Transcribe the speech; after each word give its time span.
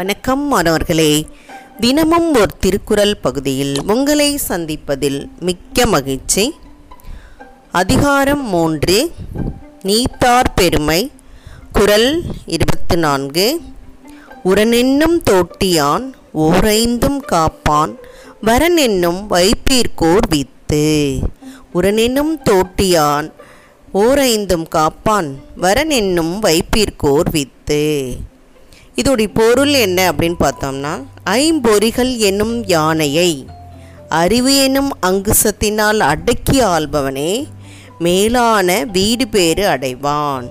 வணக்கம் 0.00 0.48
மாணவர்களே. 0.48 1.26
தினமும் 1.80 2.34
ஒரு 2.34 2.46
திருக்குறள் 2.60 3.16
பகுதியில் 3.16 3.74
உங்களை 3.86 4.38
சந்திப்பதில் 4.48 5.28
மிக்க 5.40 5.86
மகிழ்ச்சி. 5.86 6.54
அதிகாரம் 7.72 8.48
மூன்று 8.48 9.12
நீத்தார் 9.82 10.52
பெருமை 10.54 11.10
குரல் 11.72 12.22
இருபத்து 12.46 12.96
நான்கு 12.96 13.60
உரனென்னும் 14.44 15.18
தோட்டியான் 15.30 16.12
ஓரைந்தும் 16.34 17.20
காப்பான் 17.20 17.94
வரனென்னும் 18.44 19.26
வைப்பீர்கோர் 19.30 20.28
வித்து. 20.28 21.18
உரனென்னும் 21.74 22.34
தோட்டியான் 22.44 23.32
ஓரைந்தும் 23.94 24.68
Kaappaan 24.68 25.40
வரனென்னும் 25.60 26.38
வைப்பீர்கோர் 26.38 27.30
with. 27.30 28.16
இதோடைய 28.96 29.28
பொருள் 29.34 29.72
என்ன 29.72 30.12
அப்படின்னு 30.12 30.34
பார்த்தோம்னா 30.40 31.04
ஐம்பொறிகள் 31.26 32.16
என்னும் 32.16 32.66
யானையை 32.66 33.46
அறிவு 34.08 34.56
என்னும் 34.62 34.90
அங்குசத்தினால் 35.02 35.98
அடக்கி 35.98 36.60
ஆள்பவனே 36.60 37.48
மேலான 37.98 38.84
வீடு 38.84 39.28
பேறு 39.28 39.66
அடைவான். 39.66 40.46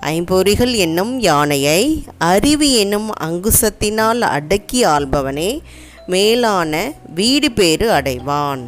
ஐம்பொறிகள் 0.00 0.74
என்னும் 0.74 1.20
யானையை 1.20 2.04
அறிவு 2.18 2.72
என்னும் 2.72 3.12
அங்குசத்தினால் 3.20 4.20
அடக்கி 4.20 4.84
ஆள்பவனே 4.84 5.60
மேலான 6.06 6.92
வீடு 7.14 7.50
பேறு 7.50 7.90
அடைவான். 7.90 8.62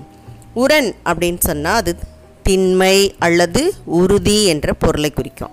உரன் 0.54 0.91
அப்படின்னு 1.04 1.38
சொன்னால் 1.38 1.74
அது 1.74 1.96
திண்மை 2.42 3.14
அல்லது 3.18 3.74
உறுதி 3.84 4.44
என்ற 4.44 4.72
பொருளை 4.72 5.10
குறிக்கும். 5.10 5.50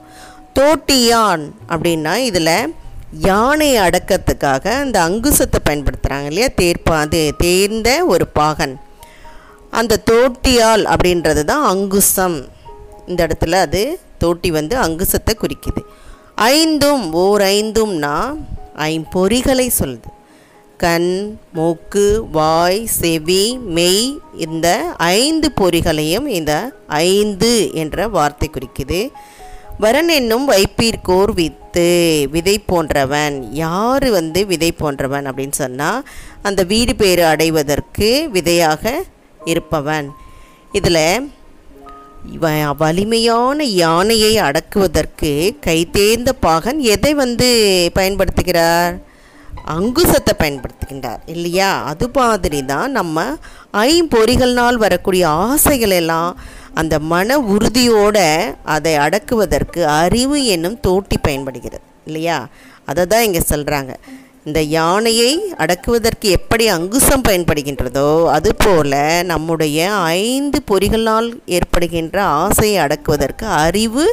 தோட்டியான் 0.59 1.43
அப்படின்னா 1.69 2.15
இதில் 2.15 2.73
யானை 3.11 3.77
அடக்கத்துக்காக 3.77 4.67
அந்த 4.67 5.09
அங்குசத்தை 5.09 5.59
பயன்படுத்துகிறாங்க 5.69 6.25
இல்லையா? 6.25 6.47
தேர்ப்பா 6.57 6.93
அது 6.93 7.33
தேர்ந்த 7.37 8.05
ஒரு 8.05 8.27
பாகன். 8.27 8.79
அந்த 9.71 10.01
தோட்டியால் 10.05 10.95
அப்படின்றது 10.95 11.43
தான் 11.43 11.63
அங்குசம். 11.63 12.47
இந்த 13.07 13.27
இடத்துல 13.27 13.51
அது 13.51 13.99
தோட்டி 14.17 14.51
வந்து 14.51 14.77
அங்குசத்தை 14.77 15.33
குறிக்குது. 15.33 15.83
ஐந்தும் 16.35 17.13
ஓர் 17.13 17.41
ஐந்தும்னா 17.41 18.37
ஐம்பொறிகளை 18.75 19.69
சொல்லுது. 19.79 20.09
கண் 20.77 21.39
மூக்கு 21.53 22.23
வாய் 22.31 22.85
செவி 22.85 23.57
மெய் 23.57 24.19
இந்த 24.37 24.93
ஐந்து 24.97 25.51
பொறிகளையும் 25.61 26.25
இந்த 26.25 26.71
ஐந்து 26.87 27.73
என்ற 27.73 28.07
வார்த்தை 28.07 28.49
குறிக்குது. 28.53 29.09
வரன் 29.83 30.09
என்னும் 30.19 30.45
வைப்பீர்கோர் 30.51 31.31
வித்து 31.39 31.89
விதை 32.33 32.55
போன்றவன். 32.69 33.35
யார் 33.59 34.05
வந்து 34.15 34.39
விதை 34.51 34.71
போன்றவன் 34.81 35.27
அப்படின்னு 35.29 35.57
சொன்னால் 35.59 36.01
அந்த 36.47 36.61
வீடு 36.71 36.93
பேறு 37.01 37.23
அடைவதற்கு 37.31 38.09
விதையாக 38.35 38.93
இருப்பவன். 39.53 40.09
இதில் 40.79 41.03
வலிமையான 42.83 43.57
யானையை 43.83 44.33
அடக்குவதற்கு 44.47 45.31
கைதேர்ந்த 45.67 46.31
பாகன் 46.45 46.79
எதை 46.95 47.11
வந்து 47.23 47.49
பயன்படுத்துகிறார்? 47.99 48.95
அங்குசத்தை 49.75 50.33
பயன்படுத்துகின்றார் 50.43 51.21
இல்லையா? 51.33 51.71
அது 51.91 52.05
மாதிரி 52.17 52.59
தான் 52.71 52.91
நம்ம 52.99 53.27
ஐம்பொறிகள்னால் 53.87 54.83
வரக்கூடிய 54.85 55.23
ஆசைகள் 55.47 55.95
எல்லாம் 56.01 56.31
அந்த 56.79 56.95
மன 57.11 57.37
உறுதியோடு 57.53 58.25
அதை 58.75 58.93
அடக்குவதற்கு 59.05 59.81
அறிவு 60.01 60.37
என்னும் 60.55 60.81
தோட்டி 60.87 61.17
பயன்படுகிறது 61.27 61.85
இல்லையா? 62.09 62.37
அதை 62.89 63.03
தான் 63.05 63.25
இங்கே 63.27 63.41
சொல்கிறாங்க 63.53 63.93
இந்த 64.47 64.59
யானையை 64.75 65.31
அடக்குவதற்கு 65.63 66.27
எப்படி 66.37 66.65
அங்குசம் 66.75 67.25
பயன்படுகின்றதோ 67.27 68.09
அதுபோல 68.35 68.93
நம்முடைய 69.31 69.79
ஐந்து 70.27 70.59
பொறிகளால் 70.69 71.27
ஏற்படுகின்ற 71.57 72.17
ஆசையை 72.43 72.77
அடக்குவதற்கு 72.85 73.45
அறிவு 73.65 74.05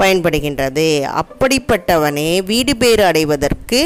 பயன்படுகின்றது. 0.00 0.88
அப்படிப்பட்டவனே 1.20 2.30
வீடு 2.50 2.72
பேறு 2.82 3.02
அடைவதற்கு 3.10 3.80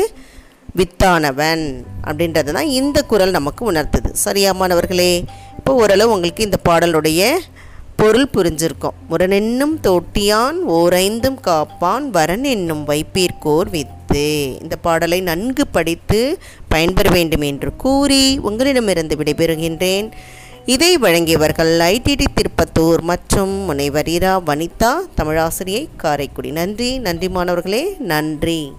வித்தானவன் 0.78 1.64
அப்படின்றது 2.08 2.50
தான் 2.56 2.72
இந்த 2.80 2.98
குரல் 3.12 3.36
நமக்கு 3.38 3.62
உணர்த்துது. 3.72 4.10
சரியா 4.25 4.50
மாணவர்களே? 4.60 5.12
இப்போ 5.58 5.72
ஓரளவு 5.82 6.14
உங்களுக்கு 6.16 6.48
இந்த 6.48 6.58
பாடலுடைய 6.69 7.22
பொருள் 8.00 8.28
புரிஞ்சிருக்கோம். 8.32 8.97
முரணென்னும் 9.10 9.75
தோட்டியான் 9.82 10.59
ஓரைந்தும் 10.69 11.41
காப்பான் 11.41 12.10
வரன் 12.10 12.44
என்னும் 12.44 12.86
வைப்பீர்கோர் 12.86 13.69
வித்து. 13.70 14.59
இந்த 14.62 14.76
பாடலை 14.76 15.20
நன்கு 15.20 15.66
படித்து 15.66 16.38
பயன்பெற 16.69 17.10
வேண்டும் 17.10 17.41
என்று 17.41 17.76
கூறி 17.76 18.38
உங்களிடமிருந்து 18.38 19.16
விடைபெறுகின்றேன். 19.16 20.10
இதை 20.66 20.98
வழங்கியவர்கள் 20.98 21.72
ஐடிடி 21.78 22.26
திருப்பத்தூர் 22.34 23.00
மற்றும் 23.00 23.50
முனைவர் 23.50 24.08
இரா 24.08 24.41
வனிதா 24.41 24.92
தமிழாசிரியை 25.16 25.88
காரைக்குடி. 25.97 26.50
நன்றி 26.50 26.98
நன்றி 26.98 27.28
மாணவர்களே 27.28 27.97
நன்றி. 27.98 28.72